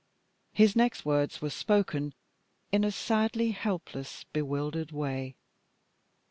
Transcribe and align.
His 0.51 0.75
next 0.75 1.05
words 1.05 1.43
were 1.43 1.51
spoken 1.51 2.15
in 2.71 2.83
a 2.83 2.89
sadly 2.91 3.51
helpless, 3.51 4.23
bewildered 4.33 4.91
way. 4.91 5.35